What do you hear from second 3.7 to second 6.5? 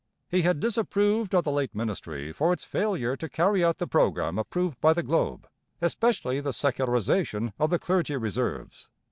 the programme approved by the Globe, especially